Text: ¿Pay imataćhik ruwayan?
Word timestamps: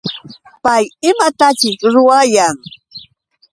¿Pay 0.63 0.83
imataćhik 1.09 1.79
ruwayan? 1.93 2.55